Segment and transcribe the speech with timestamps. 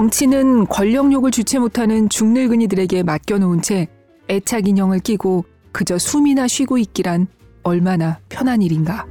[0.00, 3.86] 정치는 권력욕을 주체 못하는 중늙은이들에게 맡겨놓은 채
[4.30, 7.26] 애착 인형을 끼고 그저 숨이나 쉬고 있기란
[7.64, 9.04] 얼마나 편한 일인가.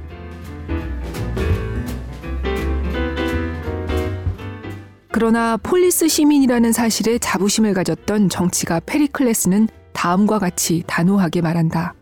[5.12, 11.94] 그러나 폴리스 시민이라는 사실에 자부심을 가졌던 정치가 페리클레스는 다음과 같이 단호하게 말한다.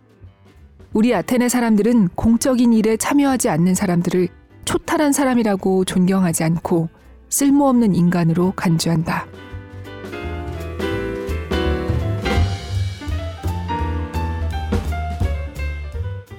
[0.94, 4.28] 우리 아테네 사람들은 공적인 일에 참여하지 않는 사람들을
[4.64, 6.88] 초탈한 사람이라고 존경하지 않고
[7.28, 9.26] 쓸모없는 인간으로 간주한다.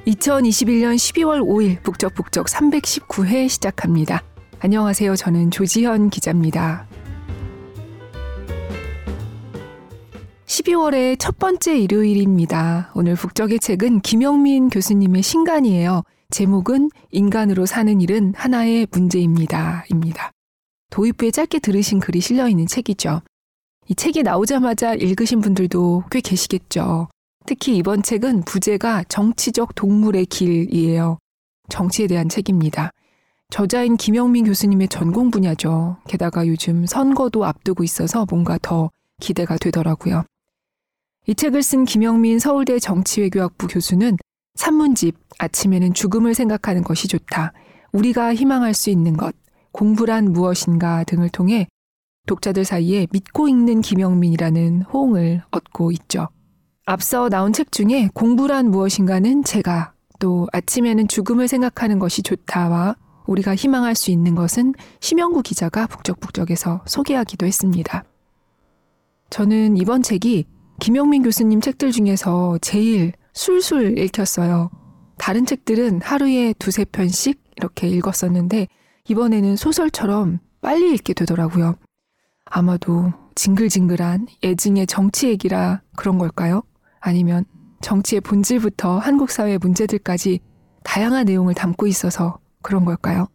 [0.08, 4.24] (2021년 12월 5일) 북적북적 (319회) 시작합니다.
[4.60, 5.16] 안녕하세요.
[5.16, 6.88] 저는 조지현 기자입니다.
[10.46, 12.92] 12월의 첫 번째 일요일입니다.
[12.96, 16.04] 오늘 북적의 책은 김영민 교수님의 신간이에요.
[16.32, 19.86] 제목은 인간으로 사는 일은 하나의 문제입니다.
[19.90, 20.32] 입니다.
[20.90, 23.22] 도입부에 짧게 들으신 글이 실려 있는 책이죠.
[23.88, 27.08] 이 책이 나오자마자 읽으신 분들도 꽤 계시겠죠.
[27.46, 31.18] 특히 이번 책은 부제가 정치적 동물의 길이에요.
[31.70, 32.92] 정치에 대한 책입니다.
[33.50, 35.98] 저자인 김영민 교수님의 전공 분야죠.
[36.08, 40.24] 게다가 요즘 선거도 앞두고 있어서 뭔가 더 기대가 되더라고요.
[41.26, 44.18] 이 책을 쓴 김영민 서울대 정치외교학부 교수는
[44.56, 47.54] 산문집 아침에는 죽음을 생각하는 것이 좋다.
[47.92, 49.36] 우리가 희망할 수 있는 것,
[49.72, 51.68] 공부란 무엇인가 등을 통해
[52.28, 56.28] 독자들 사이에 믿고 읽는 김영민이라는 호응을 얻고 있죠.
[56.86, 63.96] 앞서 나온 책 중에 공부란 무엇인가는 제가 또 아침에는 죽음을 생각하는 것이 좋다와 우리가 희망할
[63.96, 68.04] 수 있는 것은 심영구 기자가 북적북적에서 소개하기도 했습니다.
[69.30, 70.46] 저는 이번 책이
[70.80, 74.72] 김영민 교수님 책들 중에서 제일 술술 읽혔어요.
[75.18, 78.68] 다른 책들은 하루에 두세 편씩 이렇게 읽었었는데
[79.10, 81.76] 이번에는 소설처럼 빨리 읽게 되더라고요.
[82.46, 86.62] 아마도 징글징글한 애증의 정치 얘기라 그런 걸까요?
[87.00, 87.46] 아니면
[87.82, 90.40] 정치의 본질부터 한국 사회 문제들까지
[90.84, 93.28] 다양한 내용을 담고 있어서 그런 걸까요?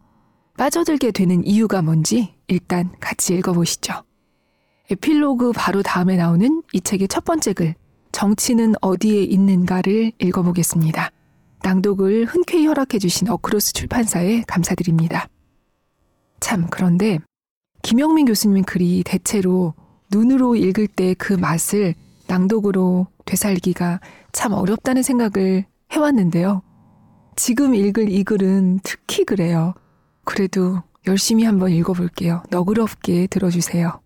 [0.57, 4.03] 빠져들게 되는 이유가 뭔지 일단 같이 읽어보시죠.
[4.91, 7.75] 에필로그 바로 다음에 나오는 이 책의 첫 번째 글,
[8.11, 11.09] 정치는 어디에 있는가를 읽어보겠습니다.
[11.63, 15.27] 낭독을 흔쾌히 허락해주신 어크로스 출판사에 감사드립니다.
[16.45, 17.17] 참, 그런데
[17.81, 19.73] 김영민 교수님 글이 대체로
[20.11, 21.95] 눈으로 읽을 때 그 맛을
[22.27, 23.99] 낭독으로 되살기가
[24.31, 26.61] 참 어렵다는 생각을 해왔는데요.
[27.35, 29.73] 지금 읽을 이 글은 특히 그래요.
[30.23, 32.43] 그래도 열심히 한번 읽어볼게요.
[32.51, 33.99] 너그럽게 들어주세요.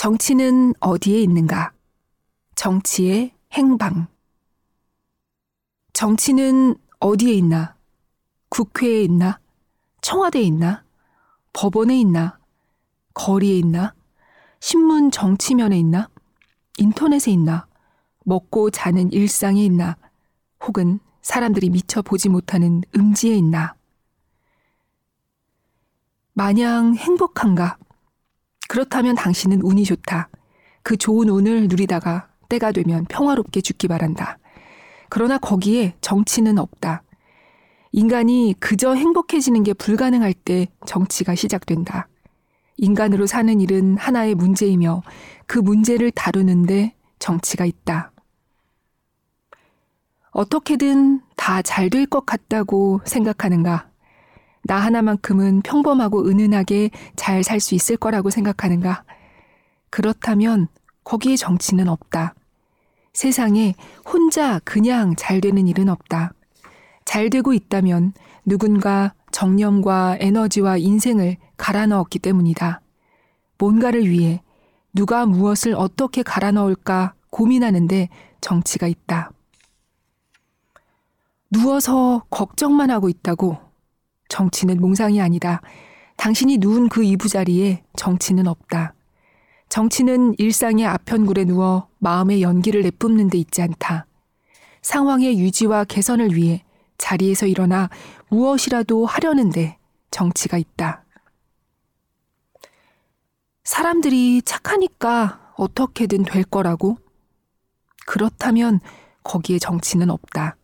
[0.00, 1.74] 정치는 어디에 있는가?
[2.54, 4.06] 정치의 행방.
[5.92, 7.76] 정치는 어디에 있나?
[8.48, 9.38] 국회에 있나?
[10.00, 10.84] 청와대에 있나?
[11.52, 12.38] 법원에 있나?
[13.12, 13.92] 거리에 있나?
[14.58, 16.08] 신문 정치면에 있나?
[16.78, 17.66] 인터넷에 있나?
[18.24, 19.98] 먹고 자는 일상에 있나?
[20.64, 23.74] 혹은 사람들이 미처 보지 못하는 음지에 있나?
[26.32, 27.76] 마냥 행복한가?
[28.70, 30.28] 그렇다면 당신은 운이 좋다.
[30.84, 34.38] 그 좋은 운을 누리다가 때가 되면 평화롭게 죽기 바란다.
[35.08, 37.02] 그러나 거기에 정치는 없다.
[37.90, 42.06] 인간이 그저 행복해지는 게 불가능할 때 정치가 시작된다.
[42.76, 45.02] 인간으로 사는 일은 하나의 문제이며
[45.48, 48.12] 그 문제를 다루는데 정치가 있다.
[50.30, 53.89] 어떻게든 다 잘 될 것 같다고 생각하는가?
[54.62, 59.04] 나 하나만큼은 평범하고 은은하게 잘 살 수 있을 거라고 생각하는가?
[59.90, 60.68] 그렇다면
[61.04, 62.34] 거기에 정치는 없다.
[63.12, 66.32] 세상에 혼자 그냥 잘 되는 일은 없다.
[67.04, 68.12] 잘 되고 있다면
[68.44, 72.80] 누군가 정념과 에너지와 인생을 갈아 넣었기 때문이다.
[73.58, 74.42] 뭔가를 위해
[74.92, 78.08] 누가 무엇을 어떻게 갈아 넣을까 고민하는데
[78.40, 79.30] 정치가 있다.
[81.50, 83.58] 누워서 걱정만 하고 있다고
[84.30, 85.60] 정치는 몽상이 아니다.
[86.16, 88.94] 당신이 누운 그 이부자리에 정치는 없다.
[89.68, 94.06] 정치는 일상의 아편굴에 누워 마음의 연기를 내뿜는 데 있지 않다.
[94.80, 96.64] 상황의 유지와 개선을 위해
[96.96, 97.90] 자리에서 일어나
[98.28, 99.76] 무엇이라도 하려는데
[100.10, 101.04] 정치가 있다.
[103.64, 106.96] 사람들이 착하니까 어떻게든 될 거라고?
[108.06, 108.80] 그렇다면
[109.22, 110.56] 거기에 정치는 없다.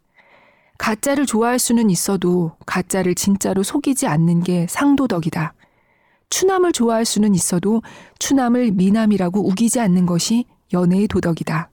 [0.79, 5.55] 가짜를 좋아할 수는 있어도 가짜를 진짜로 속이지 않는 게 상도덕이다.
[6.31, 7.83] 추남을 좋아할 수는 있어도
[8.19, 11.71] 추남을 미남이라고 우기지 않는 것이 연애의 도덕이다.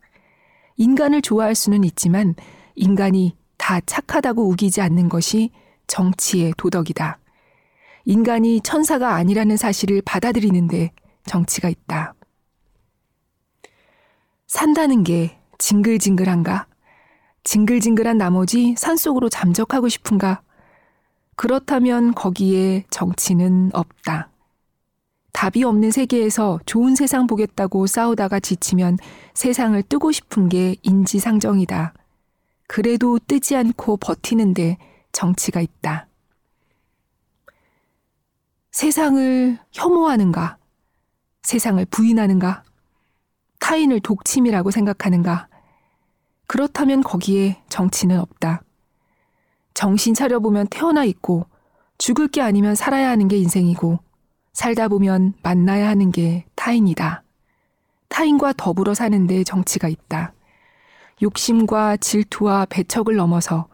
[0.77, 2.35] 인간을 좋아할 수는 있지만
[2.75, 5.51] 인간이 다 착하다고 우기지 않는 것이
[5.87, 7.19] 정치의 도덕이다.
[8.05, 10.91] 인간이 천사가 아니라는 사실을 받아들이는데
[11.25, 12.13] 정치가 있다.
[14.47, 16.67] 산다는 게 징글징글한가?
[17.43, 20.41] 징글징글한 나머지 산속으로 잠적하고 싶은가?
[21.35, 24.29] 그렇다면 거기에 정치는 없다.
[25.33, 28.97] 답이 없는 세계에서 좋은 세상 보겠다고 싸우다가 지치면
[29.33, 31.93] 세상을 뜨고 싶은 게 인지상정이다.
[32.67, 34.77] 그래도 뜨지 않고 버티는데
[35.11, 36.07] 정치가 있다.
[38.71, 40.57] 세상을 혐오하는가?
[41.43, 42.63] 세상을 부인하는가?
[43.59, 45.47] 타인을 독침이라고 생각하는가?
[46.53, 48.61] 그렇다면 거기에 정치는 없다.
[49.73, 51.47] 정신 차려보면 태어나 있고
[51.97, 53.97] 죽을 게 아니면 살아야 하는 게 인생이고
[54.51, 57.23] 살다 보면 만나야 하는 게 타인이다.
[58.07, 60.35] 타인과 더불어 사는 데 정치가 있다.
[61.23, 63.67] 욕심과 질투와 배척을 넘어서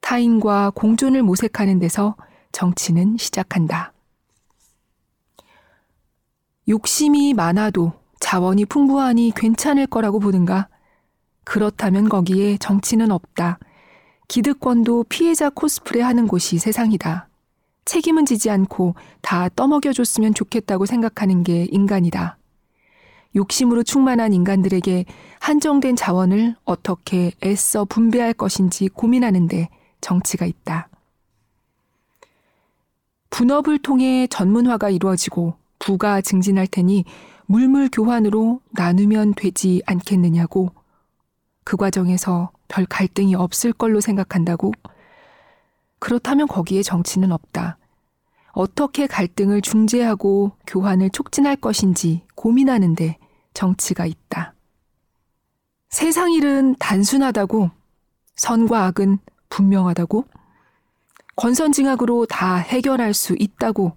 [0.00, 2.16] 타인과 공존을 모색하는 데서
[2.50, 3.92] 정치는 시작한다.
[6.66, 10.73] 욕심이 많아도 자원이 풍부하니 괜찮을 거라고 보는가?
[11.44, 13.58] 그렇다면 거기에 정치는 없다.
[14.28, 17.28] 기득권도 피해자 코스프레 하는 곳이 세상이다.
[17.84, 22.38] 책임은 지지 않고 다 떠먹여줬으면 좋겠다고 생각하는 게 인간이다.
[23.36, 25.04] 욕심으로 충만한 인간들에게
[25.40, 29.68] 한정된 자원을 어떻게 애써 분배할 것인지 고민하는데
[30.00, 30.88] 정치가 있다.
[33.30, 37.04] 분업을 통해 전문화가 이루어지고 부가 증진할 테니
[37.46, 40.70] 물물 교환으로 나누면 되지 않겠느냐고
[41.64, 44.72] 그 과정에서 별 갈등이 없을 걸로 생각한다고?
[45.98, 47.78] 그렇다면 거기에 정치는 없다.
[48.52, 53.18] 어떻게 갈등을 중재하고 교환을 촉진할 것인지 고민하는데
[53.52, 54.54] 정치가 있다.
[55.88, 57.70] 세상 일은 단순하다고,
[58.36, 59.18] 선과 악은
[59.48, 60.24] 분명하다고,
[61.36, 63.96] 권선징악으로 다 해결할 수 있다고,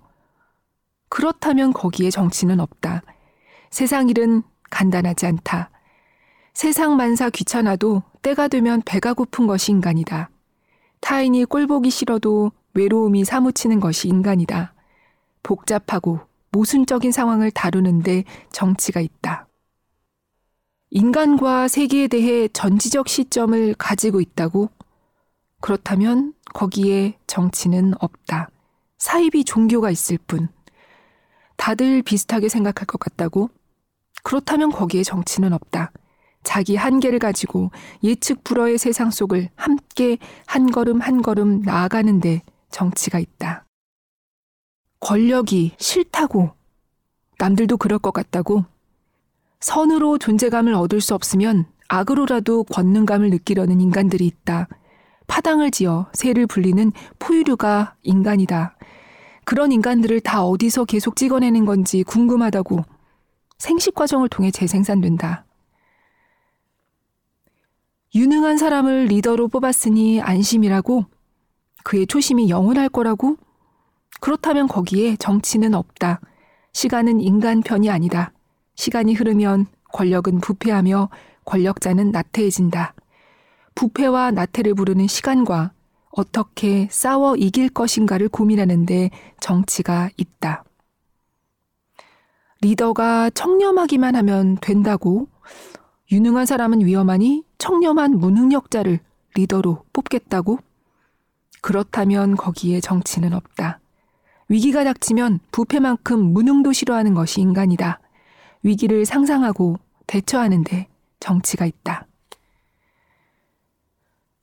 [1.10, 3.02] 그렇다면 거기에 정치는 없다.
[3.72, 5.70] 세상 일은 간단하지 않다.
[6.58, 10.32] 세상 만사 귀찮아도 때가 되면 배가 고픈 것이 인간이다.
[11.02, 14.74] 타인이 꼴보기 싫어도 외로움이 사무치는 것이 인간이다.
[15.44, 16.20] 복잡하고
[16.50, 19.48] 모순적인 상황을 다루는데 정치가 있다.
[20.90, 24.72] 인간과 세계에 대해 전지적 시점을 가지고 있다고?
[25.62, 28.50] 그렇다면 거기에 정치는 없다.
[28.98, 30.48] 사이비 종교가 있을 뿐.
[31.56, 33.52] 다들 비슷하게 생각할 것 같다고?
[34.24, 35.92] 그렇다면 거기에 정치는 없다.
[36.48, 37.72] 자기 한계를 가지고
[38.06, 42.42] 예측 불허의 세상 속을 함께 한 걸음 한 걸음 나아가는데
[42.72, 43.66] 정치가 있다.
[45.02, 46.52] 권력이 싫다고
[47.38, 48.64] 남들도 그럴 것 같다고
[49.60, 54.70] 선으로 존재감을 얻을 수 없으면 악으로라도 권능감을 느끼려는 인간들이 있다.
[55.28, 58.78] 파당을 지어 새를 불리는 포유류가 인간이다.
[59.44, 62.86] 그런 인간들을 다 어디서 계속 찍어내는 건지 궁금하다고
[63.58, 65.47] 생식 과정을 통해 재생산된다.
[68.16, 71.06] 유능한 사람을 리더로 뽑았으니 안심이라고?
[71.84, 73.38] 그의 초심이 영원할 거라고?
[74.22, 76.22] 그렇다면 거기에 정치는 없다.
[76.74, 78.32] 시간은 인간 편이 아니다.
[78.76, 81.10] 시간이 흐르면 권력은 부패하며
[81.46, 82.94] 권력자는 나태해진다.
[83.76, 85.72] 부패와 나태를 부르는 시간과
[86.12, 90.64] 어떻게 싸워 이길 것인가를 고민하는데 정치가 있다.
[92.62, 95.28] 리더가 청렴하기만 하면 된다고
[96.12, 99.00] 유능한 사람은 위험하니 청렴한 무능력자를
[99.36, 100.60] 리더로 뽑겠다고?
[101.62, 103.80] 그렇다면 거기에 정치는 없다.
[104.48, 108.00] 위기가 닥치면 부패만큼 무능도 싫어하는 것이 인간이다.
[108.64, 110.88] 위기를 상상하고 대처하는데
[111.20, 112.08] 정치가 있다.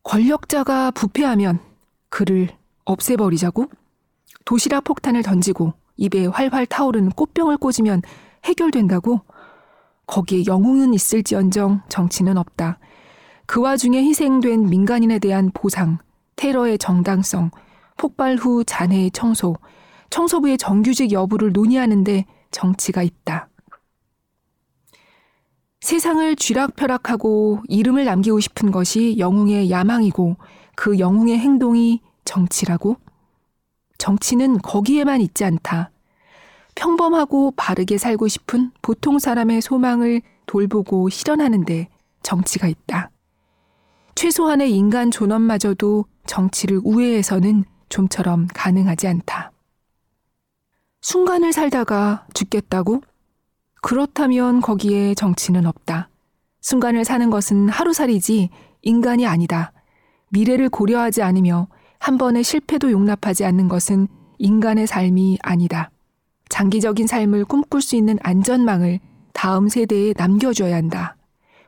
[0.03, 1.61] 권력자가 부패하면
[2.11, 2.49] 그를
[2.85, 3.67] 없애버리자고?
[4.45, 8.03] 도시락 폭탄을 던지고 입에 활활 타오르는 꽃병을 꽂으면
[8.45, 9.23] 해결된다고?
[10.07, 12.79] 거기에 영웅은 있을지언정 정치는 없다.
[13.47, 15.99] 그 와중에 희생된 민간인에 대한 보상,
[16.37, 17.51] 테러의 정당성,
[17.97, 19.57] 폭발 후 잔해의 청소,
[20.11, 23.49] 청소부의 정규직 여부를 논의하는데 정치가 있다.
[25.81, 30.37] 세상을 쥐락펴락하고 이름을 남기고 싶은 것이 영웅의 야망이고
[30.77, 32.97] 그 영웅의 행동이 정치라고?
[33.99, 35.91] 정치는 거기에만 있지 않다.
[36.75, 41.89] 평범하고 바르게 살고 싶은 보통 사람의 소망을 돌보고 실현하는데
[42.23, 43.11] 정치가 있다.
[44.15, 49.53] 최소한의 인간 존엄마저도 정치를 우회해서는 좀처럼 가능하지 않다.
[51.03, 53.03] 순간을 살다가 죽겠다고?
[53.83, 56.09] 그렇다면 거기에 정치는 없다.
[56.63, 58.49] 순간을 사는 것은 하루살이지
[58.83, 59.73] 인간이 아니다.
[60.31, 65.91] 미래를 고려하지 않으며 한 번의 실패도 용납하지 않는 것은 인간의 삶이 아니다.
[66.49, 69.01] 장기적인 삶을 꿈꿀 수 있는 안전망을
[69.33, 71.17] 다음 세대에 남겨줘야 한다.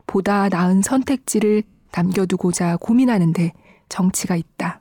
[0.07, 3.53] 보다 나은 선택지를 남겨두고자 고민하는데
[3.89, 4.81] 정치가 있다.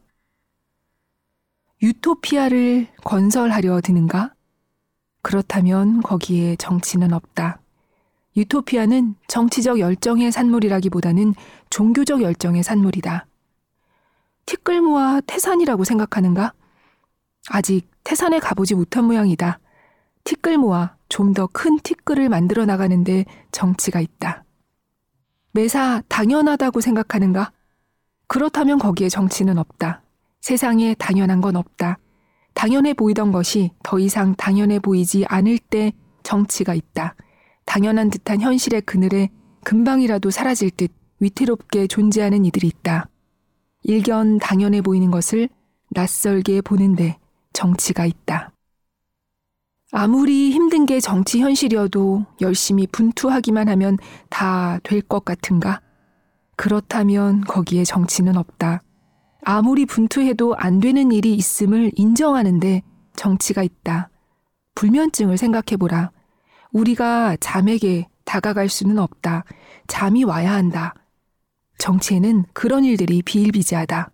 [1.82, 4.34] 유토피아를 건설하려 드는가?
[5.22, 7.60] 그렇다면 거기에 정치는 없다.
[8.38, 11.34] 유토피아는 정치적 열정의 산물이라기보다는
[11.70, 13.28] 종교적 열정의 산물이다.
[14.46, 16.54] 티끌모아 태산이라고 생각하는가?
[17.50, 19.60] 아직 태산에 가보지 못한 모양이다.
[20.26, 24.44] 티끌 모아 좀 더 큰 티끌을 만들어 나가는데 정치가 있다.
[25.52, 27.52] 매사 당연하다고 생각하는가?
[28.28, 30.02] 그렇다면 거기에 정치는 없다.
[30.42, 32.00] 세상에 당연한 건 없다.
[32.54, 37.16] 당연해 보이던 것이 더 이상 당연해 보이지 않을 때 정치가 있다.
[37.66, 39.30] 당연한 듯한 현실의 그늘에
[39.64, 43.08] 금방이라도 사라질 듯 위태롭게 존재하는 이들이 있다.
[43.84, 45.50] 일견 당연해 보이는 것을
[45.92, 47.18] 낯설게 보는데
[47.54, 48.52] 정치가 있다.
[49.92, 53.98] 아무리 힘든 게 정치 현실이어도 열심히 분투하기만 하면
[54.30, 55.82] 다 될 것 같은가?
[56.58, 58.82] 그렇다면 거기에 정치는 없다.
[59.44, 62.82] 아무리 분투해도 안 되는 일이 있음을 인정하는데
[63.16, 64.10] 정치가 있다.
[64.74, 66.12] 불면증을 생각해보라.
[66.72, 69.44] 우리가 잠에게 다가갈 수는 없다.
[69.88, 70.94] 잠이 와야 한다.
[71.78, 74.12] 정치에는 그런 일들이 비일비재하다.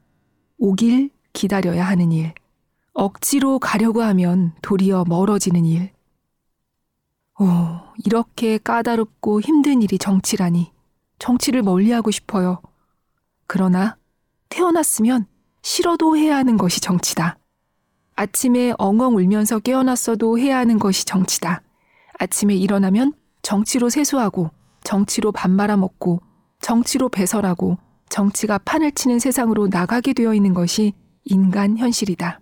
[0.57, 2.33] 오길 기다려야 하는 일.
[2.93, 5.91] 억지로 가려고 하면 도리어 멀어지는 일.
[7.39, 7.45] 오,
[8.05, 10.71] 이렇게 까다롭고 힘든 일이 정치라니.
[11.17, 12.61] 정치를 멀리하고 싶어요.
[13.47, 13.97] 그러나
[14.49, 15.25] 태어났으면
[15.61, 17.37] 싫어도 해야 하는 것이 정치다.
[18.15, 21.61] 아침에 엉엉 울면서 깨어났어도 해야 하는 것이 정치다.
[22.19, 24.51] 아침에 일어나면 정치로 세수하고,
[24.83, 26.21] 정치로 밥 말아먹고,
[26.59, 27.77] 정치로 배설하고,
[28.09, 30.93] 정치가 판을 치는 세상으로 나가게 되어 있는 것이
[31.23, 32.41] 인간 현실이다.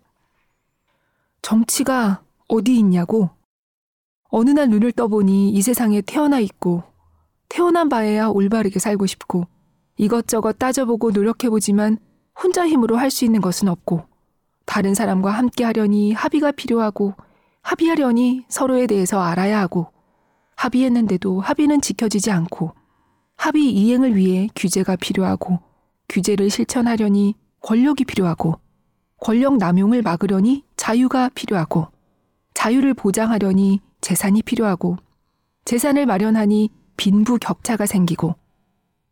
[1.42, 3.30] 정치가 어디 있냐고?
[4.30, 6.84] 어느 날 눈을 떠보니 이 세상에 태어나 있고,
[7.48, 9.48] 태어난 바에야 올바르게 살고 싶고,
[9.98, 11.98] 이것저것 따져보고 노력해보지만
[12.42, 14.04] 혼자 힘으로 할 수 있는 것은 없고,
[14.66, 17.16] 다른 사람과 함께 하려니 합의가 필요하고,
[17.62, 19.88] 합의하려니 서로에 대해서 알아야 하고,
[20.56, 22.74] 합의했는데도 합의는 지켜지지 않고,
[23.36, 25.60] 합의 이행을 위해 규제가 필요하고,
[26.08, 28.60] 규제를 실천하려니 권력이 필요하고,
[29.22, 31.88] 권력 남용을 막으려니 자유가 필요하고,
[32.54, 34.98] 자유를 보장하려니 재산이 필요하고,
[35.66, 38.36] 재산을 마련하니 빈부 격차가 생기고,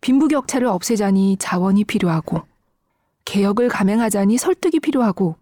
[0.01, 2.41] 빈부 격차를 없애자니 자원이 필요하고,
[3.25, 5.35] 개혁을 감행하자니 설득이 필요하고,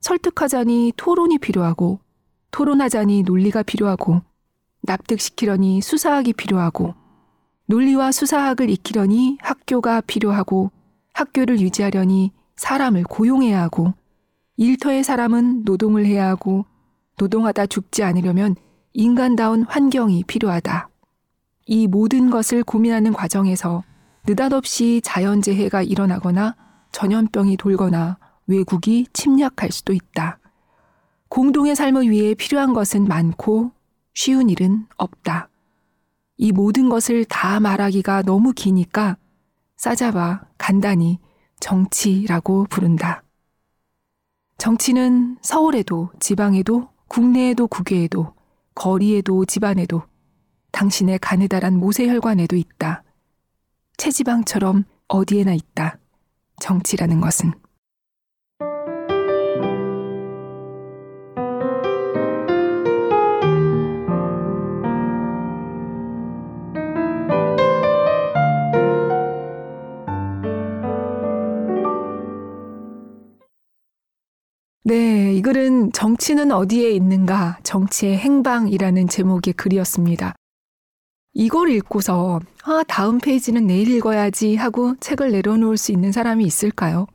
[0.00, 2.00] 설득하자니 토론이 필요하고,
[2.50, 4.22] 토론하자니 논리가 필요하고,
[4.82, 6.94] 납득시키려니 수사학이 필요하고,
[7.66, 10.72] 논리와 수사학을 익히려니 학교가 필요하고,
[11.12, 13.94] 학교를 유지하려니 사람을 고용해야 하고,
[14.60, 16.66] 일터의 사람은 노동을 해야 하고
[17.16, 18.56] 노동하다 죽지 않으려면
[18.92, 20.90] 인간다운 환경이 필요하다.
[21.64, 23.82] 이 모든 것을 고민하는 과정에서
[24.26, 26.56] 느닷없이 자연재해가 일어나거나
[26.92, 30.38] 전염병이 돌거나 외국이 침략할 수도 있다.
[31.30, 33.72] 공동의 삶을 위해 필요한 것은 많고
[34.12, 35.48] 쉬운 일은 없다.
[36.36, 39.16] 이 모든 것을 다 말하기가 너무 기니까
[39.78, 41.18] 싸잡아 간단히
[41.60, 43.22] 정치라고 부른다.
[44.60, 48.34] 정치는 서울에도 지방에도 국내에도 국외에도
[48.74, 50.02] 거리에도 집안에도
[50.70, 53.02] 당신의 가느다란 모세혈관에도 있다.
[53.96, 55.98] 체지방처럼 어디에나 있다.
[56.60, 57.54] 정치라는 것은.
[74.90, 80.34] 네, 이 글은 정치는 어디에 있는가, 정치의 행방이라는 제목의 글이었습니다.
[81.32, 87.06] 이걸 읽고서, 아, 다음 페이지는 내일 읽어야지 하고 책을 내려놓을 수 있는 사람이 있을까요?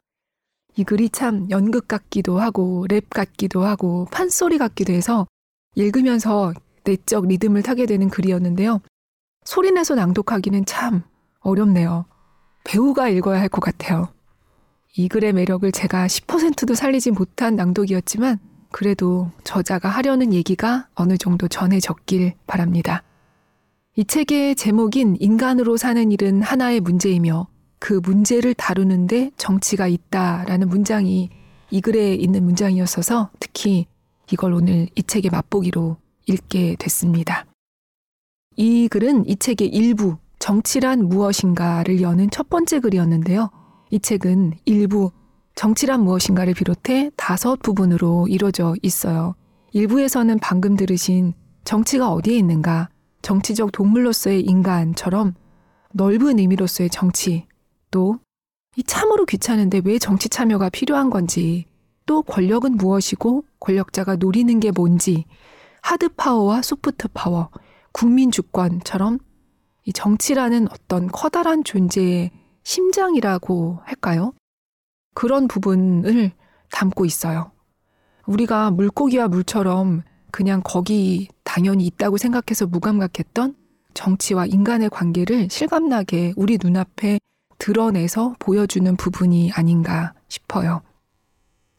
[0.77, 5.27] 이 글이 참 연극 같기도 하고, 랩 같기도 하고, 판소리 같기도 해서
[5.75, 6.53] 읽으면서
[6.85, 8.79] 내적 리듬을 타게 되는 글이었는데요.
[9.43, 11.03] 소리내서 낭독하기는 참
[11.41, 12.05] 어렵네요.
[12.63, 14.14] 배우가 읽어야 할 것 같아요.
[14.97, 18.39] 이 글의 매력을 제가 10%도 살리지 못한 낭독이었지만
[18.71, 23.03] 그래도 저자가 하려는 얘기가 어느 정도 전해졌길 바랍니다.
[23.97, 27.47] 이 책의 제목인 인간으로 사는 일은 하나의 문제이며
[27.79, 31.29] 그 문제를 다루는데 정치가 있다라는 문장이
[31.71, 33.87] 이 글에 있는 문장이었어서 특히
[34.31, 37.45] 이걸 오늘 이 책의 맛보기로 읽게 됐습니다.
[38.55, 43.49] 이 글은 이 책의 일부 정치란 무엇인가를 여는 첫 번째 글이었는데요.
[43.95, 45.11] 이 책은 일부
[45.55, 49.35] 정치란 무엇인가를 비롯해 다섯 부분으로 이루어져 있어요.
[49.71, 51.33] 일부에서는 방금 들으신
[51.63, 52.89] 정치가 어디에 있는가,
[53.21, 55.33] 정치적 동물로서의 인간처럼
[55.93, 57.47] 넓은 의미로서의 정치,
[57.89, 58.19] 또
[58.75, 61.63] 이 참으로 귀찮은데 왜 정치 참여가 필요한 건지,
[62.05, 65.23] 또 권력은 무엇이고 권력자가 노리는 게 뭔지,
[65.81, 67.49] 하드 파워와 소프트 파워,
[67.93, 69.19] 국민 주권처럼
[69.85, 72.31] 이 정치라는 어떤 커다란 존재의
[72.65, 74.33] 심장이라고 할까요?
[75.13, 76.31] 그런 부분을
[76.71, 77.51] 담고 있어요.
[78.25, 83.55] 우리가 물고기와 물처럼 그냥 거기 당연히 있다고 생각해서 무감각했던
[83.93, 87.19] 정치와 인간의 관계를 실감나게 우리 눈앞에
[87.59, 90.81] 드러내서 보여주는 부분이 아닌가 싶어요.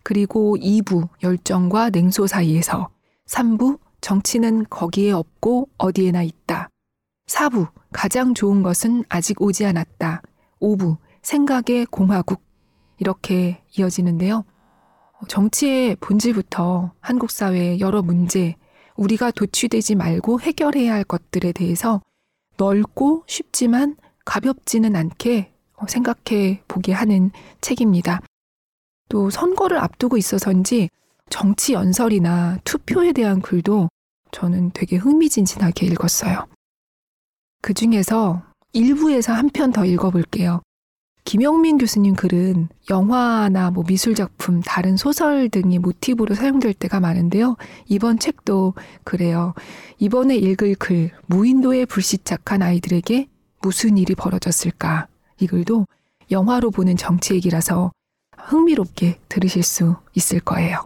[0.02, 2.88] 그리고 2부 열정과 냉소 사이에서
[3.26, 6.71] 3부 정치는 거기에 없고 어디에나 있다.
[7.26, 10.23] 4부 가장 좋은 것은 아직 오지 않았다.
[10.60, 12.42] 5부 생각의 공화국
[12.98, 14.44] 이렇게 이어지는데요.
[15.28, 18.56] 정치의 본질부터 한국 사회의 여러 문제,
[18.96, 22.00] 우리가 도취되지 말고 해결해야 할 것들에 대해서
[22.56, 25.52] 넓고 쉽지만 가볍지는 않게
[25.88, 28.20] 생각해 보게 하는 책입니다.
[29.08, 30.88] 또 선거를 앞두고 있어서인지
[31.28, 33.88] 정치 연설이나 투표에 대한 글도
[34.32, 36.46] 저는 되게 흥미진진하게 읽었어요.
[37.62, 38.42] 그 중에서
[38.76, 40.61] 일부에서 한 편 더 읽어볼게요.
[41.25, 47.56] 김영민 교수님 글은 영화나 뭐 미술작품, 다른 소설 등이 모티브로 사용될 때가 많은데요.
[47.87, 49.54] 이번 책도 그래요.
[49.99, 53.28] 이번에 읽을 글, 무인도에 불시착한 아이들에게
[53.62, 55.09] 무슨 일이 벌어졌을까?
[55.40, 55.87] 이 글도
[56.30, 57.90] 영화로 보는 정치 얘기라서
[58.38, 60.85] 흥미롭게 들으실 수 있을 거예요.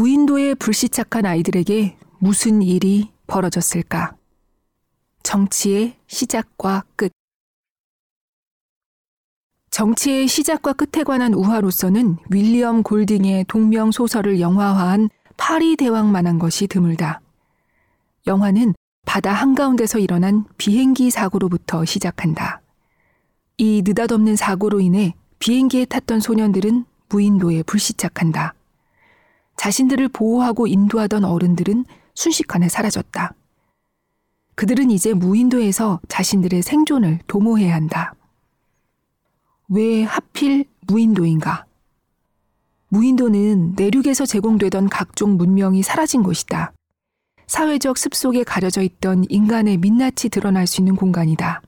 [0.00, 4.16] 무인도에 불시착한 아이들에게 무슨 일이 벌어졌을까?
[5.22, 7.12] 정치의 시작과 끝.
[9.70, 17.20] 정치의 시작과 끝에 관한 우화로서는 윌리엄 골딩의 동명 소설을 영화화한 파리 대왕만한 것이 드물다.
[18.26, 18.72] 영화는
[19.04, 22.62] 바다 한가운데서 일어난 비행기 사고로부터 시작한다.
[23.58, 28.54] 이 느닷없는 사고로 인해 비행기에 탔던 소년들은 무인도에 불시착한다.
[29.60, 33.34] 자신들을 보호하고 인도하던 어른들은 순식간에 사라졌다.
[34.54, 38.14] 그들은 이제 무인도에서 자신들의 생존을 도모해야 한다.
[39.68, 41.66] 왜 하필 무인도인가?
[42.88, 46.72] 무인도는 내륙에서 제공되던 각종 문명이 사라진 곳이다.
[47.46, 51.60] 사회적 습속에 가려져 있던 인간의 민낯이 드러날 수 있는 공간이다.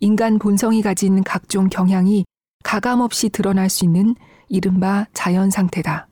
[0.00, 2.26] 인간 본성이 가진 각종 경향이
[2.62, 4.14] 가감없이 드러날 수 있는
[4.50, 6.08] 이른바 자연 상태다.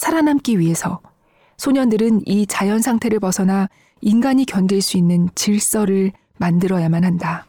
[0.00, 1.02] 살아남기 위해서
[1.58, 3.68] 소년들은 이 자연 상태를 벗어나
[4.00, 7.46] 인간이 견딜 수 있는 질서를 만들어야만 한다.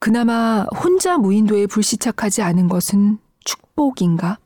[0.00, 4.38] 그나마 혼자 무인도에 불시착하지 않은 것은 축복인가?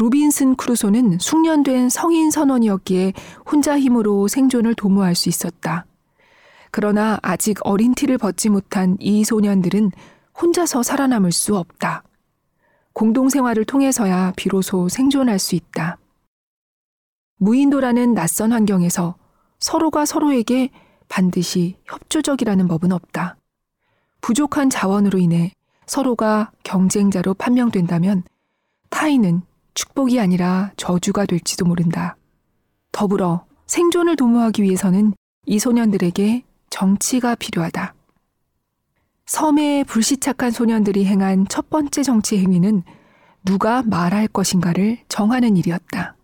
[0.00, 3.12] 루빈슨 크루소는 숙련된 성인 선원이었기에
[3.48, 5.86] 혼자 힘으로 생존을 도모할 수 있었다.
[6.72, 9.92] 그러나 아직 어린 티를 벗지 못한 이 소년들은
[10.40, 12.02] 혼자서 살아남을 수 없다.
[12.92, 15.98] 공동생활을 통해서야 비로소 생존할 수 있다.
[17.38, 19.16] 무인도라는 낯선 환경에서
[19.58, 20.70] 서로가 서로에게
[21.08, 23.36] 반드시 협조적이라는 법은 없다.
[24.20, 25.52] 부족한 자원으로 인해
[25.86, 28.22] 서로가 경쟁자로 판명된다면
[28.90, 29.42] 타인은
[29.74, 32.16] 축복이 아니라 저주가 될지도 모른다.
[32.92, 35.14] 더불어 생존을 도모하기 위해서는
[35.46, 37.94] 이 소년들에게 정치가 필요하다.
[39.32, 42.82] 섬에 불시착한 소년들이 행한 첫 번째 정치 행위는
[43.46, 46.14] 누가 말할 것인가를 정하는 일이었다.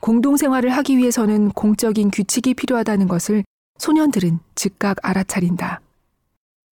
[0.00, 3.44] 공동생활을 하기 위해서는 공적인 규칙이 필요하다는 것을
[3.76, 5.82] 소년들은 즉각 알아차린다.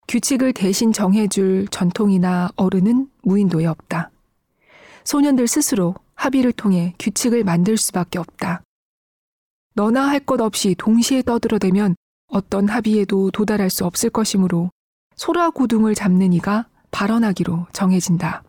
[0.06, 4.10] 규칙을 대신 정해줄 전통이나 어른은 무인도에 없다.
[5.04, 8.60] 소년들 스스로 합의를 통해 규칙을 만들 수밖에 없다.
[9.72, 14.70] 너나 할 것 없이 동시에 떠들어대면 어떤 합의에도 도달할 수 없을 것이므로
[15.20, 18.42] 소라 고둥을 잡는 이가 발언하기로 정해진다.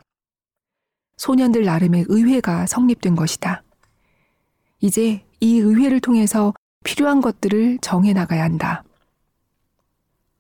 [1.18, 3.62] 소년들 나름의 의회가 성립된 것이다.
[4.80, 6.54] 이제 이 의회를 통해서
[6.86, 8.86] 필요한 것들을 정해 나가야 한다.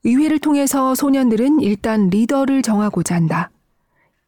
[0.05, 3.51] 의회를 통해서 소년들은 일단 리더를 정하고자 한다.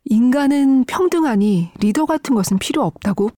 [0.03, 3.31] 인간은 평등하니 리더 같은 것은 필요 없다고?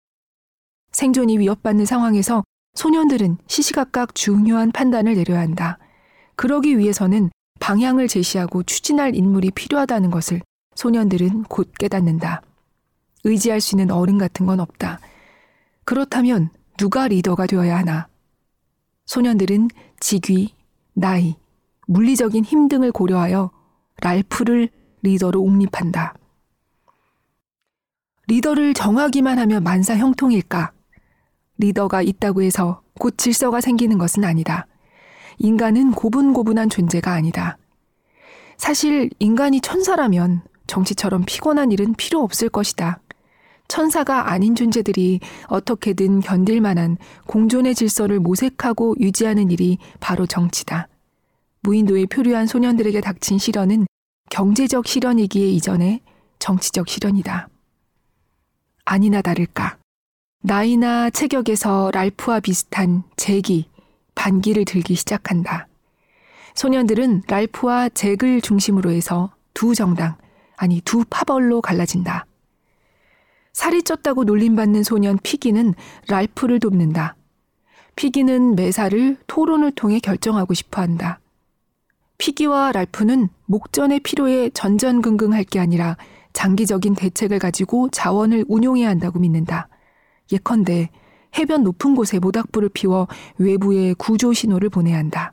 [0.92, 5.78] 생존이 위협받는 상황에서 소년들은 시시각각 중요한 판단을 내려야 한다.
[6.36, 10.42] 그러기 위해서는 방향을 제시하고 추진할 인물이 필요하다는 것을
[10.76, 12.42] 소년들은 곧 깨닫는다.
[13.24, 15.00] 의지할 수 있는 어른 같은 건 없다.
[15.84, 18.08] 그렇다면 누가 리더가 되어야 하나?
[19.06, 20.54] 소년들은 직위,
[20.94, 21.36] 나이,
[21.88, 23.52] 물리적인 힘 등을 고려하여
[24.02, 24.70] 랄프를
[25.02, 26.16] 리더로 옹립한다.
[28.28, 30.72] 리더를 정하기만 하면 만사 형통일까?
[31.58, 34.68] 리더가 있다고 해서 곧 질서가 생기는 것은 아니다.
[35.38, 37.58] 인간은 고분고분한 존재가 아니다.
[38.58, 43.00] 사실 인간이 천사라면 정치처럼 피곤한 일은 필요 없을 것이다.
[43.68, 50.88] 천사가 아닌 존재들이 어떻게든 견딜 만한 공존의 질서를 모색하고 유지하는 일이 바로 정치다.
[51.62, 53.88] 무인도에 표류한 소년들에게 닥친 시련은
[54.30, 56.02] 경제적 시련이기에 이전에
[56.40, 57.50] 정치적 시련이다.
[58.86, 59.78] 아니나 다를까.
[60.44, 63.68] 나이나 체격에서 랄프와 비슷한 재기,
[64.16, 65.68] 반기를 들기 시작한다.
[66.56, 70.16] 소년들은 랄프와 잭을 중심으로 해서 두 정당,
[70.56, 72.26] 아니 두 파벌로 갈라진다.
[73.54, 75.74] 살이 쪘다고 놀림받는 소년 피기는
[76.08, 77.16] 랄프를 돕는다.
[77.96, 81.20] 피기는 매사를 토론을 통해 결정하고 싶어 한다.
[82.18, 85.98] 피기와 랄프는 목전의 필요에 전전긍긍할 게 아니라
[86.34, 89.70] 장기적인 대책을 가지고 자원을 운용해야 한다고 믿는다.
[90.32, 90.90] 예컨대
[91.38, 95.32] 해변 높은 곳에 모닥불을 피워 외부에 구조 신호를 보내야 한다.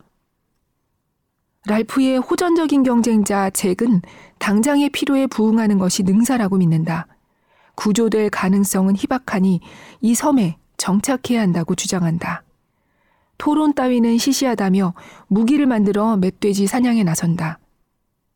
[1.67, 4.03] 랄프의 호전적인 경쟁자 잭은
[4.39, 7.07] 당장의 필요에 부응하는 것이 능사라고 믿는다.
[7.77, 9.61] 구조될 가능성은 희박하니
[10.01, 12.43] 이 섬에 정착해야 한다고 주장한다.
[13.39, 14.95] 토론 따위는 시시하다며
[15.29, 17.59] 무기를 만들어 멧돼지 사냥에 나선다.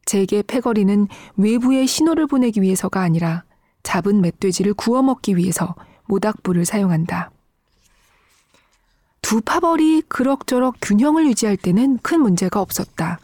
[0.05, 3.45] 잭의 패거리는 외부에 신호를 보내기 위해서가 아니라
[3.83, 5.75] 잡은 멧돼지를 구워 먹기 위해서
[6.07, 7.31] 모닥불을 사용한다.
[9.27, 13.19] 두 파벌이 그럭저럭 균형을 유지할 때는 큰 문제가 없었다.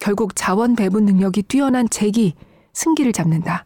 [0.00, 2.34] 결국 자원 배분 능력이 뛰어난 잭이
[2.72, 3.64] 승기를 잡는다.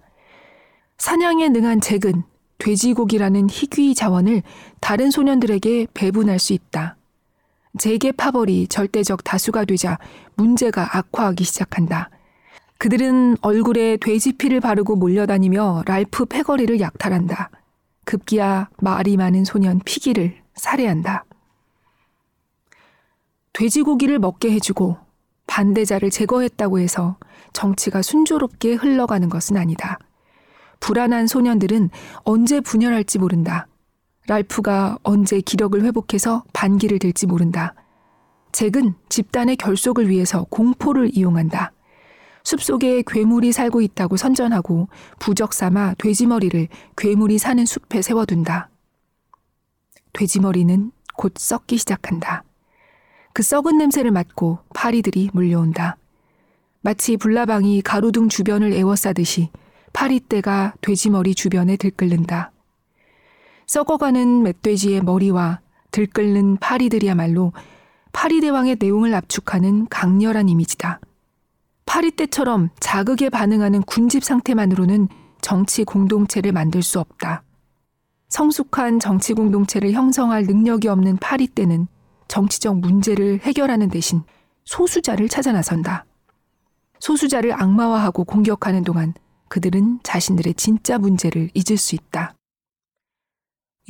[0.98, 2.24] 사냥에 능한 잭은
[2.58, 4.42] 돼지고기라는 희귀 자원을
[4.82, 6.98] 다른 소년들에게 배분할 수 있다.
[7.78, 9.96] 잭의 파벌이 절대적 다수가 되자
[10.34, 12.10] 문제가 악화하기 시작한다.
[12.76, 17.48] 그들은 얼굴에 돼지피를 바르고 몰려다니며 랄프 패거리를 약탈한다.
[18.04, 21.24] 급기야 말이 많은 소년 피기를 살해한다.
[23.52, 24.96] 돼지고기를 먹게 해주고
[25.46, 27.16] 반대자를 제거했다고 해서
[27.52, 29.98] 정치가 순조롭게 흘러가는 것은 아니다.
[30.80, 31.90] 불안한 소년들은
[32.24, 33.66] 언제 분열할지 모른다.
[34.26, 37.74] 랄프가 언제 기력을 회복해서 반기를 들지 모른다.
[38.52, 41.72] 잭은 집단의 결속을 위해서 공포를 이용한다.
[42.44, 44.88] 숲속에 괴물이 살고 있다고 선전하고
[45.18, 48.68] 부적 삼아 돼지머리를 괴물이 사는 숲에 세워둔다.
[50.12, 52.44] 돼지머리는 곧 썩기 시작한다.
[53.32, 55.96] 그 썩은 냄새를 맡고 파리들이 물려온다.
[56.82, 59.50] 마치 불나방이 가로등 주변을 에워싸듯이
[59.92, 62.52] 파리떼가 돼지머리 주변에 들끓는다.
[63.66, 65.60] 썩어가는 멧돼지의 머리와
[65.92, 67.52] 들끓는 파리들이야말로
[68.12, 71.00] 파리대왕의 내용을 압축하는 강렬한 이미지다.
[71.86, 75.08] 파리떼처럼 자극에 반응하는 군집 상태만으로는
[75.40, 77.42] 정치 공동체를 만들 수 없다.
[78.28, 81.86] 성숙한 정치 공동체를 형성할 능력이 없는 파리떼는
[82.32, 84.22] 정치적 문제를 해결하는 대신
[84.64, 86.06] 소수자를 찾아 나선다.
[86.98, 89.12] 소수자를 악마화하고 공격하는 동안
[89.48, 92.34] 그들은 자신들의 진짜 문제를 잊을 수 있다.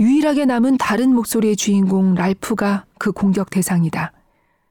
[0.00, 4.10] 유일하게 남은 다른 목소리의 주인공 랄프가 그 공격 대상이다.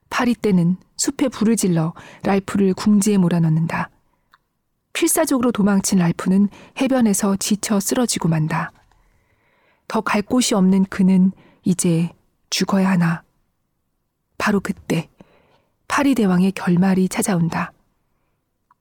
[0.09, 3.89] 파리 떼는 숲에 불을 질러 랄프를 궁지에 몰아넣는다.
[4.91, 6.49] 필사적으로 도망친 랄프는
[6.81, 8.73] 해변에서 지쳐 쓰러지고 만다.
[9.87, 11.31] 더 갈 곳이 없는 그는
[11.63, 12.09] 이제
[12.49, 13.23] 죽어야 하나.
[14.41, 15.07] 바로 그때
[15.87, 17.73] 파리 대왕의 결말이 찾아온다.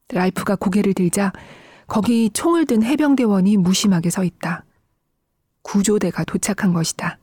[0.08, 1.34] 랄프가 고개를 들자
[1.86, 4.64] 거기 총을 든 해병대원이 무심하게 서 있다.
[5.60, 7.18] 구조대가 도착한 것이다.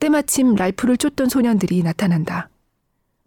[0.00, 2.48] 때마침 랄프를 쫓던 소년들이 나타난다.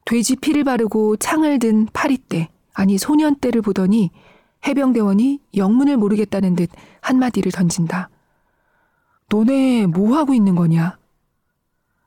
[0.04, 4.12] 돼지 피를 바르고 창을 든 파리떼, 아니 소년떼를 보더니
[4.67, 8.10] 해병대원이 영문을 모르겠다는 듯 한마디를 던진다.
[9.30, 10.97] 너네 뭐 하고 있는 거냐?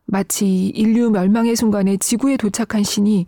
[0.07, 3.27] 마치 인류 멸망의 순간에 지구에 도착한 신이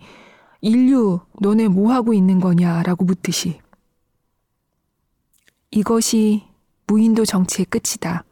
[0.61, 3.61] 인류 너네 뭐 하고 있는 거냐라고 묻듯이.
[5.71, 6.45] 이것이
[6.87, 8.25] 무인도 정치의 끝이다.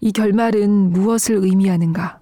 [0.00, 2.20] 이 결말은 무엇을 의미하는가?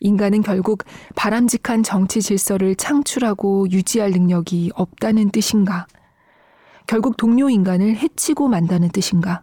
[0.00, 0.84] 인간은 결국
[1.16, 5.86] 바람직한 정치 질서를 창출하고 유지할 능력이 없다는 뜻인가?
[6.86, 9.42] 결국 동료 인간을 해치고 만다는 뜻인가?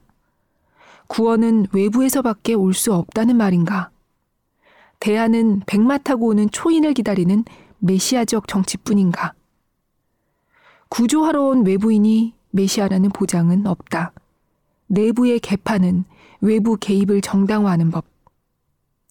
[1.07, 3.91] 구원은 외부에서밖에 올 수 없다는 말인가?
[5.05, 7.43] 대안은 백마 타고 오는 초인을 기다리는
[7.77, 9.35] 메시아적 정치뿐인가?
[10.89, 14.13] 구조하러 온 외부인이 메시아라는 보장은 없다.
[14.87, 16.05] 내부의 개파는
[16.41, 18.05] 외부 개입을 정당화하는 법.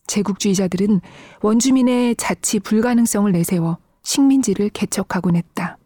[0.09, 1.01] 제국주의자들은
[1.43, 5.79] 원주민의 자치 불가능성을 내세워 식민지를 개척하곤 했다.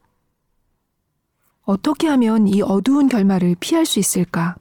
[1.64, 4.57] 어떻게 하면 이 어두운 결말을 피할 수 있을까?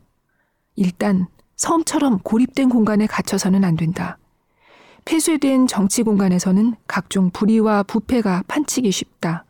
[0.75, 4.17] 일단 섬처럼 고립된 공간에 갇혀서는 안 된다.
[5.07, 9.45] 폐쇄된 정치 공간에서는 각종 불의와 부패가 판치기 쉽다.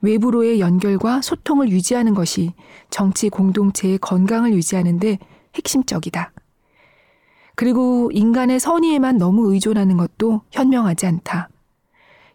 [0.00, 2.52] 외부로의 연결과 소통을 유지하는 것이
[2.90, 5.20] 정치 공동체의 건강을 유지하는데
[5.54, 6.32] 핵심적이다.
[7.54, 11.48] 그리고 인간의 선의에만 너무 의존하는 것도 현명하지 않다.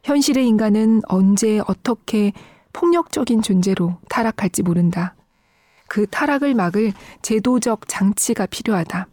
[0.05, 2.31] 현실의 인간은 언제 어떻게
[2.71, 5.15] 폭력적인 존재로 타락할지 모른다.
[5.89, 9.07] 그 타락을 막을 제도적 장치가 필요하다.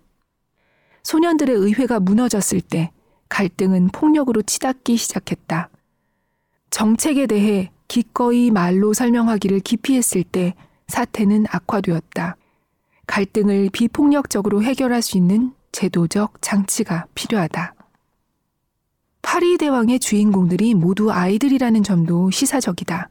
[1.02, 2.92] 소년들의 의회가 무너졌을 때
[3.28, 5.68] 갈등은 폭력으로 치닫기 시작했다.
[6.70, 10.54] 정책에 대해 기꺼이 말로 설명하기를 기피했을 때
[10.88, 12.36] 사태는 악화되었다.
[13.06, 17.74] 갈등을 비폭력적으로 해결할 수 있는 제도적 장치가 필요하다.
[19.22, 23.08] 파리 대왕의 주인공들이 모두 아이들이라는 점도 시사적이다.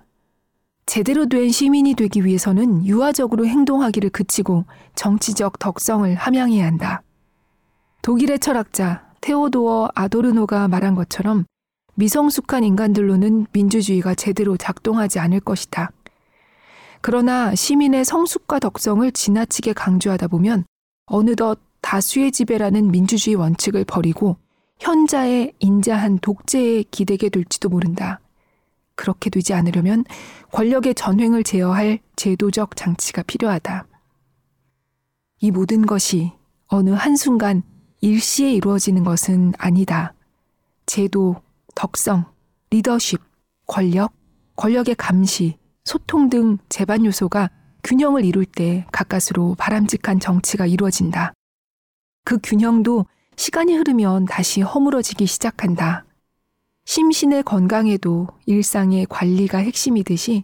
[0.85, 7.01] 제대로 된 시민이 되기 위해서는 유아적으로 행동하기를 그치고 정치적 덕성을 함양해야 한다.
[8.01, 11.45] 독일의 철학자 테오도어 아도르노가 말한 것처럼
[11.95, 15.91] 미성숙한 인간들로는 민주주의가 제대로 작동하지 않을 것이다.
[16.99, 20.65] 그러나 시민의 성숙과 덕성을 지나치게 강조하다 보면
[21.05, 24.35] 어느덧 다수의 지배라는 민주주의 원칙을 버리고
[24.79, 28.19] 현자의 인자한 독재에 기대게 될지도 모른다.
[28.95, 30.03] 그렇게 되지 않으려면
[30.51, 33.85] 권력의 전횡을 제어할 제도적 장치가 필요하다.
[35.39, 36.33] 이 모든 것이
[36.67, 37.63] 어느 한순간
[38.03, 40.13] 일시에 이루어지는 것은 아니다.
[40.85, 41.41] 제도,
[41.73, 42.25] 덕성,
[42.69, 43.21] 리더십,
[43.65, 44.11] 권력,
[44.57, 47.49] 권력의 감시, 소통 등 재반 요소가
[47.81, 51.31] 균형을 이룰 때 가까스로 바람직한 정치가 이루어진다.
[52.25, 53.05] 그 균형도
[53.37, 56.03] 시간이 흐르면 다시 허물어지기 시작한다.
[56.83, 60.43] 심신의 건강에도 일상의 관리가 핵심이듯이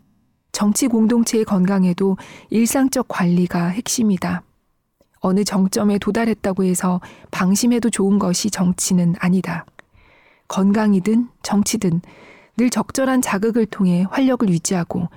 [0.54, 2.16] 정치 공동체의 건강에도
[2.52, 4.44] 일상적 관리가 핵심이다.
[5.20, 7.02] 어느 정점에 도달했다고 해서
[7.32, 9.66] 방심해도 좋은 것이 정치는 아니다.
[10.48, 12.02] 건강이든 정치든
[12.58, 15.08] 늘 적절한 자극을 통해 활력을 유지하고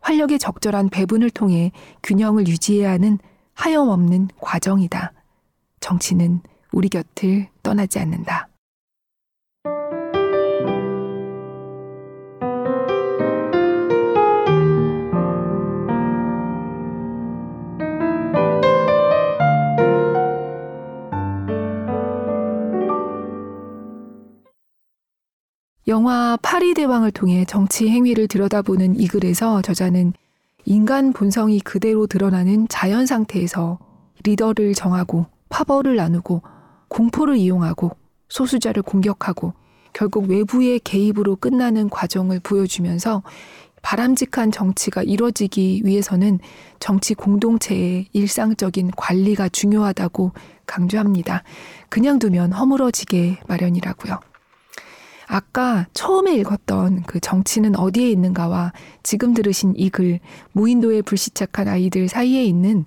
[0.00, 3.18] 활력의 적절한 배분을 통해 균형을 유지해야 하는
[3.54, 5.12] 하염없는 과정이다.
[5.80, 6.40] 정치는
[6.72, 8.48] 우리 곁을 떠나지 않는다.
[25.86, 30.14] 영화 파리 대왕을 통해 정치 행위를 들여다보는 이 글에서 저자는
[30.64, 33.78] 인간 본성이 그대로 드러나는 자연 상태에서
[34.24, 36.40] 리더를 정하고 파벌을 나누고
[36.88, 37.90] 공포를 이용하고
[38.30, 39.52] 소수자를 공격하고
[39.92, 43.22] 결국 외부의 개입으로 끝나는 과정을 보여주면서
[43.82, 46.38] 바람직한 정치가 이뤄지기 위해서는
[46.80, 50.32] 정치 공동체의 일상적인 관리가 중요하다고
[50.64, 51.42] 강조합니다.
[51.90, 54.18] 그냥 두면 허물어지게 마련이라고요.
[55.26, 60.20] 아까 처음에 읽었던 그 정치는 어디에 있는가와 지금 들으신 이 글,
[60.52, 62.84] 무인도에 불시착한 아이들 사이에 있는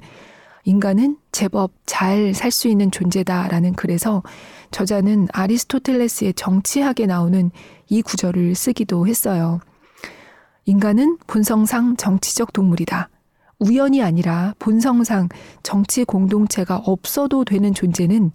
[0.64, 4.22] 인간은 제법 잘 살 수 있는 존재다라는 글에서
[4.72, 7.52] 저자는 아리스토텔레스의 정치학에 나오는
[7.88, 9.60] 이 구절을 쓰기도 했어요.
[10.66, 13.10] 인간은 본성상 정치적 동물이다.
[13.60, 15.30] 우연이 아니라 본성상
[15.64, 18.32] 정치 공동체가 없어도 되는 존재는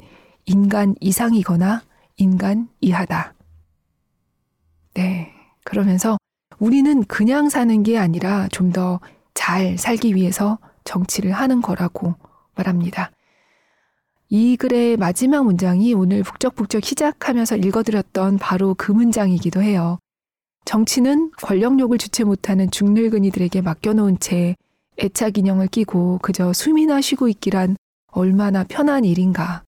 [0.46, 1.82] 인간 이상이거나
[2.16, 3.34] 인간 이하다.
[4.94, 5.32] 네.
[5.64, 6.18] 그러면서
[6.58, 9.00] 우리는 그냥 사는 게 아니라 좀 더
[9.34, 12.14] 잘 살기 위해서 정치를 하는 거라고
[12.54, 13.10] 말합니다.
[14.28, 19.98] 이 글의 마지막 문장이 오늘 북적북적 시작하면서 읽어드렸던 바로 그 문장이기도 해요.
[20.64, 24.56] 정치는 권력욕을 주체 못하는 중늙은이들에게 맡겨놓은 채
[24.98, 27.76] 애착 인형을 끼고 그저 숨이나 쉬고 있기란
[28.08, 29.64] 얼마나 편한 일인가.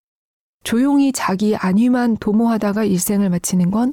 [0.62, 3.92] 조용히 자기 안위만 도모하다가 일생을 마치는 건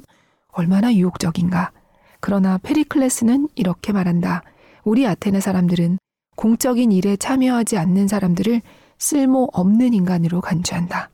[0.52, 1.72] 얼마나 유혹적인가.
[2.20, 4.42] 그러나 페리클레스는 이렇게 말한다.
[4.84, 5.98] 우리 아테네 사람들은
[6.36, 8.62] 공적인 일에 참여하지 않는 사람들을
[8.98, 11.10] 쓸모 없는 인간으로 간주한다.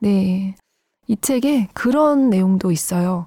[0.00, 0.56] 네.
[1.06, 3.26] 이 책에 그런 내용도 있어요.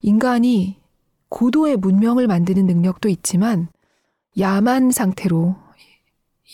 [0.00, 0.80] 인간이
[1.28, 3.68] 고도의 문명을 만드는 능력도 있지만
[4.38, 5.56] 야만 상태로,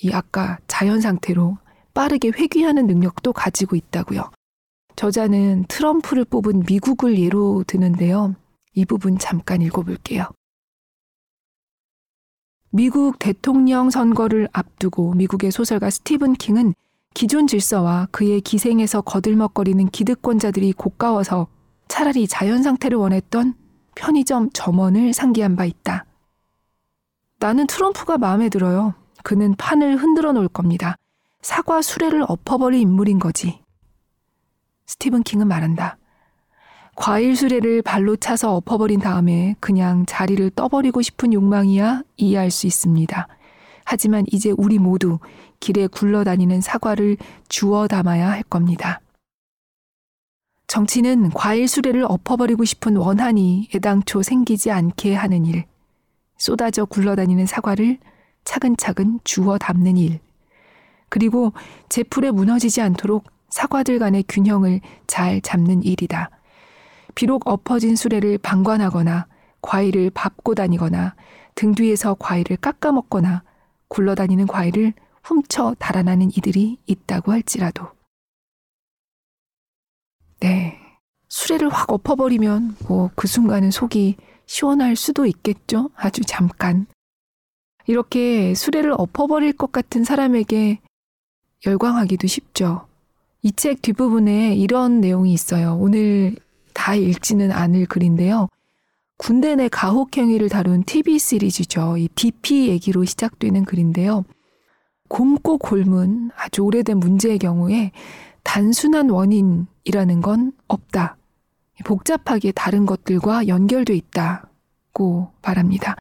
[0.03, 1.59] 이 아까 자연 상태로
[1.95, 4.31] 빠르게 회귀하는 능력도 가지고 있다고요.
[4.97, 8.35] 저자는 트럼프를 뽑은 미국을 예로 드는데요.
[8.75, 10.29] 이 부분 잠깐 읽어볼게요.
[12.71, 16.75] 미국 대통령 선거를 앞두고 미국의 소설가 스티븐 킹은
[17.15, 21.49] 기존 질서와 그의 기생에서 거들먹거리는 기득권자들이 고가워서
[21.89, 23.55] 차라리 자연 상태를 원했던
[23.95, 26.07] 편의점 점원을 상기한 바 있다.
[27.39, 28.95] 나는 트럼프가 마음에 들어요.
[29.23, 30.97] 그는 판을 흔들어 놓을 겁니다.
[31.43, 33.62] 사과 수레를 엎어버릴 인물인 거지.
[34.93, 35.97] 스티븐 킹은 말한다.
[36.95, 43.27] 과일 수레를 발로 차서 엎어버린 다음에 그냥 자리를 떠버리고 싶은 욕망이야 이해할 수 있습니다.
[43.85, 45.19] 하지만 이제 우리 모두
[45.61, 47.17] 길에 굴러다니는 사과를
[47.49, 49.01] 주워 담아야 할 겁니다.
[50.67, 55.65] 정치는 과일 수레를 엎어버리고 싶은 원한이 애당초 생기지 않게 하는 일,
[56.37, 57.99] 쏟아져 굴러다니는 사과를
[58.45, 60.21] 차근차근 주워 담는 일,
[61.09, 61.53] 그리고
[61.89, 66.31] 제풀에 무너지지 않도록 사과들 간의 균형을 잘 잡는 일이다.
[67.15, 69.27] 비록 엎어진 수레를 방관하거나
[69.61, 71.15] 과일을 밟고 다니거나
[71.55, 73.45] 등 뒤에서 과일을 깎아 먹거나
[73.89, 77.89] 굴러다니는 과일을 훔쳐 달아나는 이들이 있다고 할지라도.
[80.41, 80.79] 네.
[81.29, 85.91] 수레를 확 엎어버리면 뭐 그 순간은 속이 시원할 수도 있겠죠?
[85.95, 86.87] 아주 잠깐.
[87.87, 90.81] 이렇게 수레를 엎어버릴 것 같은 사람에게
[91.67, 92.89] 열광하기도 쉽죠.
[93.45, 95.77] 이 책 뒷부분에 이런 내용이 있어요.
[95.81, 96.37] 오늘
[96.75, 98.49] 다 읽지는 않을 글인데요.
[99.17, 101.97] 군대 내 가혹행위를 다룬 TV 시리즈죠.
[101.97, 104.25] 이 DP 얘기로 시작되는 글인데요.
[105.09, 107.93] 곰고 골문 아주 오래된 문제의 경우에
[108.45, 111.17] 단순한 원인이라는 건 없다.
[111.85, 115.97] 복잡하게 다른 것들과 연결돼 있다고 말합니다.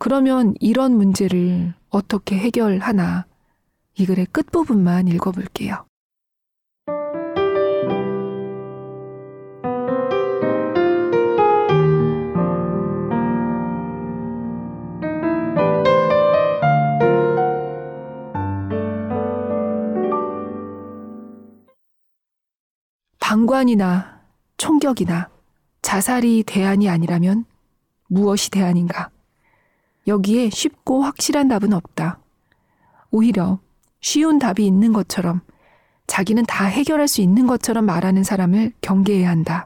[0.00, 3.26] 그러면 이런 문제를 어떻게 해결하나
[3.94, 5.84] 이 글의 끝부분만 읽어볼게요.
[23.32, 24.20] 방관이나
[24.58, 25.30] 총격이나
[25.80, 27.46] 자살이 대안이 아니라면
[28.08, 29.08] 무엇이 대안인가?
[30.06, 32.18] 여기에 쉽고 확실한 답은 없다.
[33.10, 33.58] 오히려
[34.02, 35.40] 쉬운 답이 있는 것처럼
[36.06, 39.64] 자기는 다 해결할 수 있는 것처럼 말하는 사람을 경계해야 한다.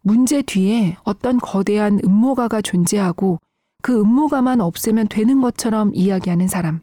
[0.00, 3.38] 문제 뒤에 어떤 거대한 음모가가 존재하고
[3.82, 6.80] 그 음모가만 없애면 되는 것처럼 이야기하는 사람.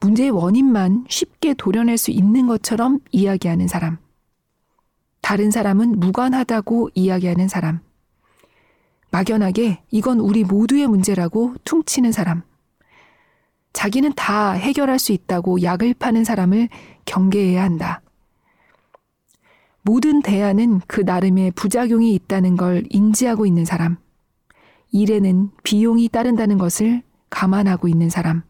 [0.00, 4.01] 문제의 원인만 쉽게 도려낼 수 있는 것처럼 이야기하는 사람.
[5.22, 7.80] 다른 사람은 무관하다고 이야기하는 사람.
[9.10, 12.42] 막연하게 이건 우리 모두의 문제라고 퉁치는 사람.
[13.72, 16.68] 자기는 다 해결할 수 있다고 약을 파는 사람을
[17.06, 18.02] 경계해야 한다.
[19.82, 23.96] 모든 대안은 그 나름의 부작용이 있다는 걸 인지하고 있는 사람.
[24.90, 28.42] 일에는 비용이 따른다는 것을 감안하고 있는 사람.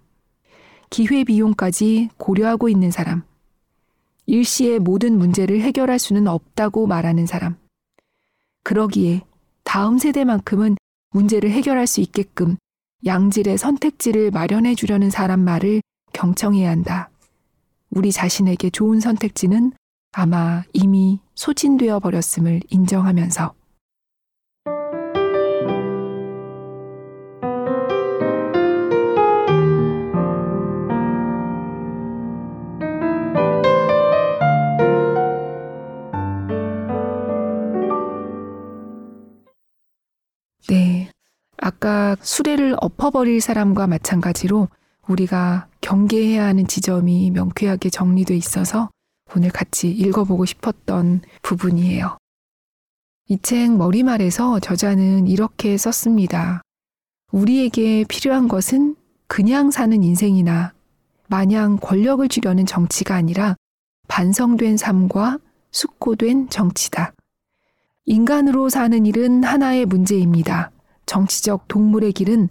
[0.91, 3.23] 기회비용까지 고려하고 있는 사람.
[4.27, 7.57] 일시에 모든 문제를 해결할 수는 없다고 말하는 사람.
[8.63, 9.23] 그러기에
[9.65, 10.77] 다음 세대만큼은
[11.11, 12.57] 문제를 해결할 수 있게끔
[13.05, 15.83] 양질의 선택지를 마련해 주려는 사람 말을
[16.13, 17.11] 경청해야 한다.
[17.91, 19.73] 우리 자신에게 좋은 선택지는
[20.13, 23.55] 아마 이미 소진되어 버렸음을 인정하면서
[41.59, 44.69] 아까 수레를 엎어버릴 사람과 마찬가지로
[45.09, 48.91] 우리가 경계해야 하는 지점이 명쾌하게 정리돼 있어서
[49.35, 52.19] 오늘 같이 읽어보고 싶었던 부분이에요.
[53.29, 56.61] 이 책 머리말에서 저자는 이렇게 썼습니다.
[57.31, 58.95] 우리에게 필요한 것은
[59.27, 60.73] 그냥 사는 인생이나
[61.29, 63.57] 마냥 권력을 주려는 정치가 아니라
[64.09, 65.39] 반성된 삶과
[65.71, 67.15] 숙고된 정치다.
[68.05, 70.73] 인간으로 사는 일은 하나의 문제입니다.
[71.07, 72.49] 정치적 동물의 길은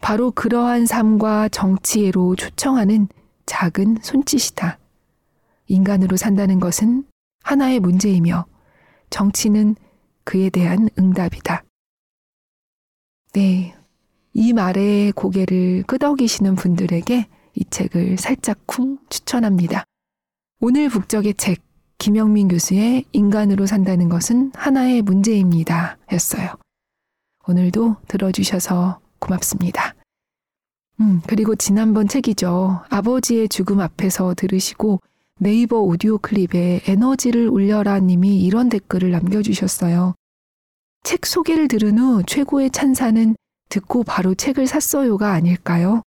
[0.00, 3.08] 바로 그러한 삶과 정치애로 초청하는
[3.46, 4.78] 작은 손짓이다.
[5.68, 7.04] 인간으로 산다는 것은
[7.42, 8.46] 하나의 문제이며
[9.10, 9.76] 정치는
[10.24, 11.64] 그에 대한 응답이다.
[13.34, 13.74] 네.
[14.34, 19.84] 이 말에 고개를 끄덕이시는 분들에게 이 책을 살짝쿵 추천합니다.
[20.60, 21.60] 오늘 북적의 책,
[21.98, 25.98] 김영민 교수의 인간으로 산다는 것은 하나의 문제입니다.
[26.12, 26.54] 였어요.
[27.48, 29.96] 오늘도 들어주셔서 고맙습니다.
[31.00, 32.82] 음, 그리고 지난번 책이죠.
[32.88, 35.00] 아버지의 죽음 앞에서 들으시고
[35.40, 40.14] 네이버 오디오 클립에 에너지를 올려라 님이 이런 댓글을 남겨주셨어요.
[41.02, 43.36] 책 소개를 들은 후 최고의 찬사는
[43.68, 46.02] 듣고 바로 책을 샀어요가 아닐까요?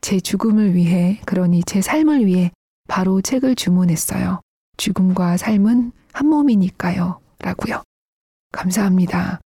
[0.00, 2.52] 제 죽음을 위해, 그러니 제 삶을 위해
[2.88, 4.40] 바로 책을 주문했어요.
[4.78, 7.20] 죽음과 삶은 한 몸이니까요.
[7.40, 7.82] 라고요.
[8.52, 9.40] 감사합니다.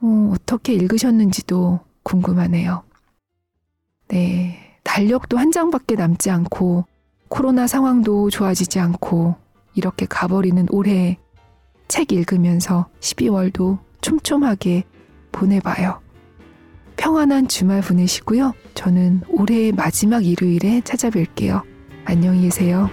[0.00, 2.84] 어, 어떻게 읽으셨는지도 궁금하네요.
[4.08, 4.78] 네.
[4.84, 6.86] 달력도 한 장밖에 남지 않고
[7.28, 9.34] 코로나 상황도 좋아지지 않고
[9.74, 11.18] 이렇게 가버리는 올해
[11.88, 14.84] 책 읽으면서 12월도 촘촘하게
[15.32, 16.00] 보내봐요.
[16.96, 18.54] 평안한 주말 보내시고요.
[18.74, 21.62] 저는 올해의 마지막 일요일에 찾아뵐게요.
[22.04, 22.88] 안녕히 계세요.